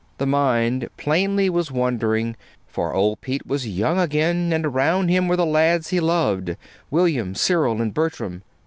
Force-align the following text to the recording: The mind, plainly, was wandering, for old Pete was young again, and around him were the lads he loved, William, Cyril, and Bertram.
The 0.17 0.25
mind, 0.25 0.89
plainly, 0.97 1.47
was 1.47 1.69
wandering, 1.71 2.35
for 2.65 2.91
old 2.91 3.21
Pete 3.21 3.45
was 3.45 3.67
young 3.67 3.99
again, 3.99 4.51
and 4.51 4.65
around 4.65 5.09
him 5.09 5.27
were 5.27 5.35
the 5.37 5.45
lads 5.45 5.89
he 5.89 5.99
loved, 5.99 6.57
William, 6.89 7.35
Cyril, 7.35 7.79
and 7.79 7.93
Bertram. 7.93 8.41